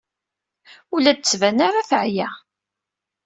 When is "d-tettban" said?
1.13-1.57